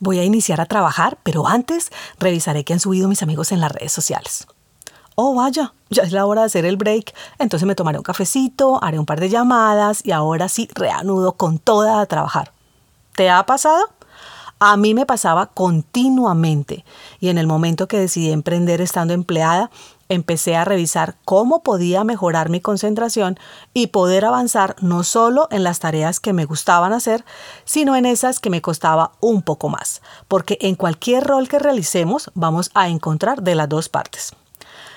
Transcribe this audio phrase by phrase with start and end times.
[0.00, 3.70] Voy a iniciar a trabajar, pero antes revisaré qué han subido mis amigos en las
[3.70, 4.46] redes sociales.
[5.14, 8.82] Oh, vaya, ya es la hora de hacer el break, entonces me tomaré un cafecito,
[8.82, 12.52] haré un par de llamadas y ahora sí reanudo con toda a trabajar.
[13.14, 13.90] ¿Te ha pasado?
[14.58, 16.86] A mí me pasaba continuamente
[17.18, 19.70] y en el momento que decidí emprender estando empleada,
[20.10, 23.38] empecé a revisar cómo podía mejorar mi concentración
[23.72, 27.24] y poder avanzar no solo en las tareas que me gustaban hacer,
[27.64, 32.30] sino en esas que me costaba un poco más, porque en cualquier rol que realicemos
[32.34, 34.34] vamos a encontrar de las dos partes.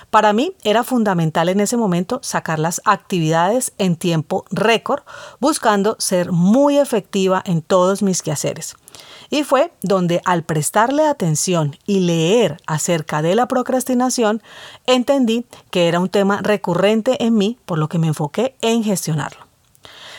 [0.09, 5.01] Para mí era fundamental en ese momento sacar las actividades en tiempo récord,
[5.39, 8.75] buscando ser muy efectiva en todos mis quehaceres.
[9.29, 14.41] Y fue donde al prestarle atención y leer acerca de la procrastinación,
[14.85, 19.52] entendí que era un tema recurrente en mí, por lo que me enfoqué en gestionarlo.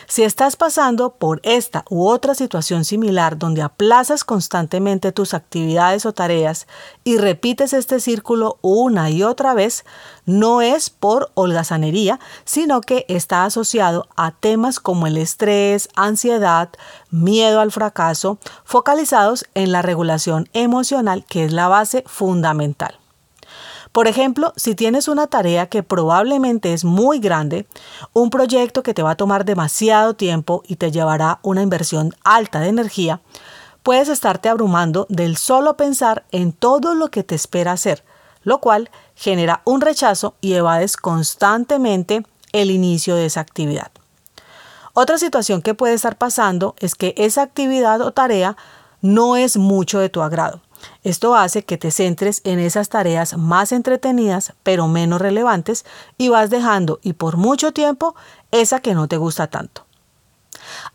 [0.07, 6.13] Si estás pasando por esta u otra situación similar donde aplazas constantemente tus actividades o
[6.13, 6.67] tareas
[7.03, 9.83] y repites este círculo una y otra vez,
[10.25, 16.69] no es por holgazanería, sino que está asociado a temas como el estrés, ansiedad,
[17.09, 22.99] miedo al fracaso, focalizados en la regulación emocional, que es la base fundamental.
[23.95, 27.65] Por ejemplo, si tienes una tarea que probablemente es muy grande,
[28.11, 32.59] un proyecto que te va a tomar demasiado tiempo y te llevará una inversión alta
[32.59, 33.21] de energía,
[33.83, 38.03] puedes estarte abrumando del solo pensar en todo lo que te espera hacer,
[38.43, 43.91] lo cual genera un rechazo y evades constantemente el inicio de esa actividad.
[44.91, 48.57] Otra situación que puede estar pasando es que esa actividad o tarea
[48.99, 50.59] no es mucho de tu agrado.
[51.03, 55.85] Esto hace que te centres en esas tareas más entretenidas pero menos relevantes
[56.17, 58.15] y vas dejando y por mucho tiempo
[58.51, 59.85] esa que no te gusta tanto.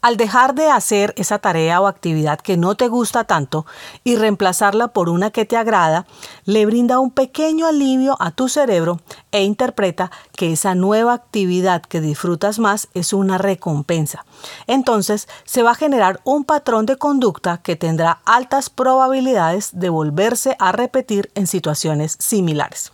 [0.03, 3.67] Al dejar de hacer esa tarea o actividad que no te gusta tanto
[4.05, 6.07] y reemplazarla por una que te agrada,
[6.45, 9.01] le brinda un pequeño alivio a tu cerebro
[9.33, 14.25] e interpreta que esa nueva actividad que disfrutas más es una recompensa.
[14.67, 20.57] Entonces se va a generar un patrón de conducta que tendrá altas probabilidades de volverse
[20.59, 22.93] a repetir en situaciones similares.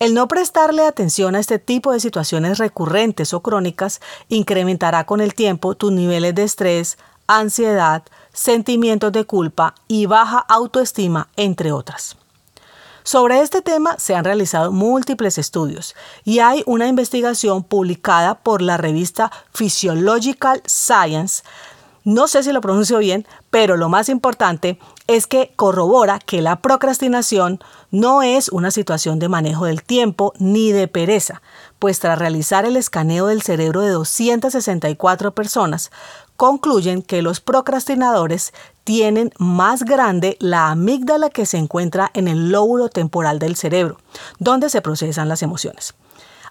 [0.00, 4.00] El no prestarle atención a este tipo de situaciones recurrentes o crónicas
[4.30, 6.96] incrementará con el tiempo tus niveles de estrés,
[7.26, 8.02] ansiedad,
[8.32, 12.16] sentimientos de culpa y baja autoestima, entre otras.
[13.02, 15.94] Sobre este tema se han realizado múltiples estudios
[16.24, 21.42] y hay una investigación publicada por la revista Physiological Science
[22.04, 24.78] no sé si lo pronuncio bien, pero lo más importante
[25.10, 27.58] es que corrobora que la procrastinación
[27.90, 31.42] no es una situación de manejo del tiempo ni de pereza,
[31.80, 35.90] pues tras realizar el escaneo del cerebro de 264 personas,
[36.36, 38.52] concluyen que los procrastinadores
[38.84, 43.98] tienen más grande la amígdala que se encuentra en el lóbulo temporal del cerebro,
[44.38, 45.94] donde se procesan las emociones.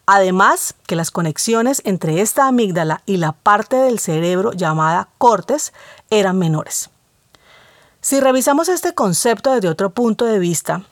[0.06, 5.72] Además, que las conexiones entre esta amígdala y la parte del cerebro llamada cortes
[6.10, 6.90] eran menores.
[8.02, 10.84] Si revisamos este concepto desde otro punto de vista,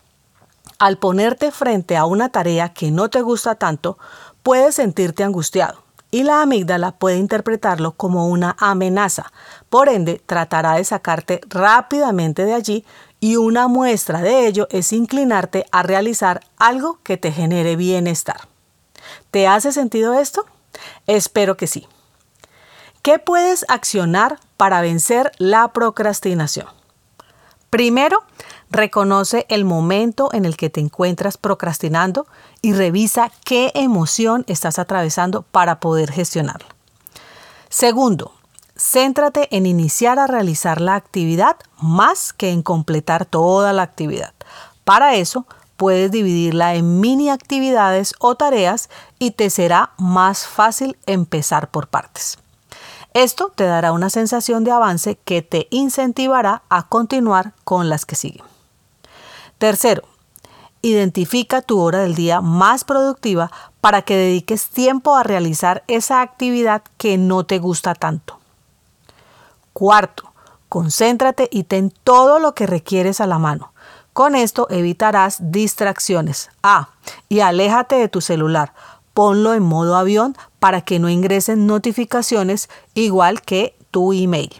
[0.77, 3.97] al ponerte frente a una tarea que no te gusta tanto,
[4.43, 9.31] puedes sentirte angustiado y la amígdala puede interpretarlo como una amenaza.
[9.69, 12.85] Por ende, tratará de sacarte rápidamente de allí
[13.21, 18.49] y una muestra de ello es inclinarte a realizar algo que te genere bienestar.
[19.31, 20.45] ¿Te hace sentido esto?
[21.07, 21.87] Espero que sí.
[23.01, 26.76] ¿Qué puedes accionar para vencer la procrastinación?
[27.69, 28.23] Primero,
[28.69, 32.27] reconoce el momento en el que te encuentras procrastinando
[32.61, 36.67] y revisa qué emoción estás atravesando para poder gestionarla.
[37.69, 38.33] Segundo,
[38.77, 44.33] céntrate en iniciar a realizar la actividad más que en completar toda la actividad.
[44.85, 48.89] Para eso, puedes dividirla en mini actividades o tareas
[49.19, 52.39] y te será más fácil empezar por partes.
[53.13, 58.15] Esto te dará una sensación de avance que te incentivará a continuar con las que
[58.15, 58.45] siguen.
[59.57, 60.03] Tercero,
[60.81, 63.51] identifica tu hora del día más productiva
[63.81, 68.39] para que dediques tiempo a realizar esa actividad que no te gusta tanto.
[69.73, 70.27] Cuarto,
[70.69, 73.71] Concéntrate y ten todo lo que requieres a la mano.
[74.11, 76.49] Con esto evitarás distracciones.
[76.61, 76.89] Ah,
[77.29, 78.73] y aléjate de tu celular.
[79.17, 84.53] Ponlo en modo avión para que no ingresen notificaciones igual que tu email.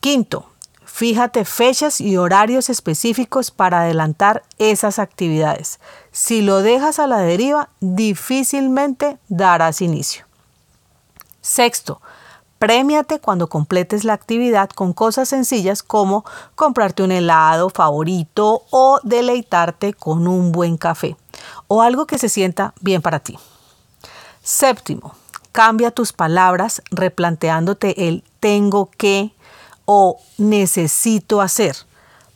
[0.00, 0.46] Quinto,
[0.82, 5.78] fíjate fechas y horarios específicos para adelantar esas actividades.
[6.10, 10.24] Si lo dejas a la deriva, difícilmente darás inicio.
[11.42, 12.00] Sexto,
[12.58, 19.92] Premiate cuando completes la actividad con cosas sencillas como comprarte un helado favorito o deleitarte
[19.92, 21.18] con un buen café
[21.68, 23.38] o algo que se sienta bien para ti.
[24.42, 25.14] Séptimo,
[25.52, 29.32] cambia tus palabras replanteándote el tengo que
[29.84, 31.76] o necesito hacer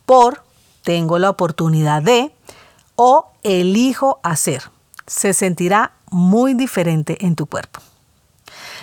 [0.06, 0.42] por
[0.82, 2.32] tengo la oportunidad de
[2.96, 4.70] o elijo hacer.
[5.06, 7.80] Se sentirá muy diferente en tu cuerpo.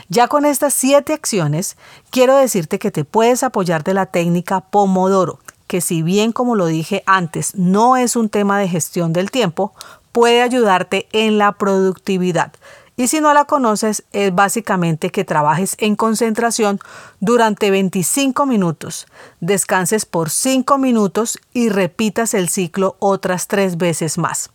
[0.09, 1.75] Ya con estas siete acciones,
[2.11, 6.65] quiero decirte que te puedes apoyar de la técnica Pomodoro, que si bien como lo
[6.65, 9.73] dije antes no es un tema de gestión del tiempo,
[10.17, 12.51] puede ayudarte en la productividad.
[12.95, 16.79] Y si no la conoces, es básicamente que trabajes en concentración
[17.19, 19.05] durante 25 minutos,
[19.41, 24.49] descanses por 5 minutos y repitas el ciclo otras 3 veces más.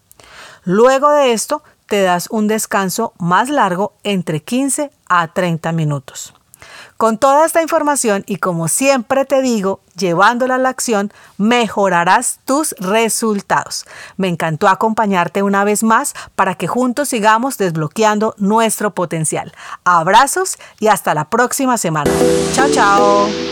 [0.64, 6.34] Luego de esto, te das un descanso más largo entre 15 a 30 minutos.
[6.96, 12.74] Con toda esta información y como siempre te digo, llevándola a la acción, mejorarás tus
[12.78, 13.84] resultados.
[14.16, 19.52] Me encantó acompañarte una vez más para que juntos sigamos desbloqueando nuestro potencial.
[19.84, 22.10] Abrazos y hasta la próxima semana.
[22.54, 23.51] Chao, chao.